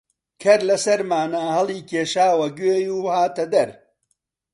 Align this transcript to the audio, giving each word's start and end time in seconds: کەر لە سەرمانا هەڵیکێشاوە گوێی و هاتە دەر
کەر 0.41 0.59
لە 0.69 0.77
سەرمانا 0.85 1.43
هەڵیکێشاوە 1.55 2.47
گوێی 2.57 2.87
و 2.93 2.99
هاتە 3.15 3.45
دەر 3.53 3.69